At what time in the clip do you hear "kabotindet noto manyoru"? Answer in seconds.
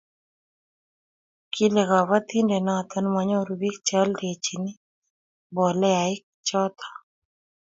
1.89-3.53